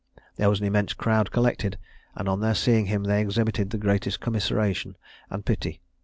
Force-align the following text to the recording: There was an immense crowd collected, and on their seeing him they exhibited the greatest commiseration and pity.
There 0.37 0.49
was 0.49 0.59
an 0.59 0.65
immense 0.65 0.93
crowd 0.93 1.29
collected, 1.29 1.77
and 2.15 2.27
on 2.27 2.39
their 2.39 2.55
seeing 2.55 2.87
him 2.87 3.03
they 3.03 3.21
exhibited 3.21 3.69
the 3.69 3.77
greatest 3.77 4.19
commiseration 4.19 4.97
and 5.29 5.45
pity. 5.45 5.83